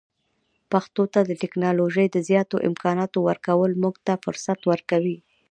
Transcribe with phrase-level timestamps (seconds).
[0.71, 5.17] پښتو ته د ټکنالوژۍ د زیاتو امکاناتو ورکول موږ ته فرصت ورکوي.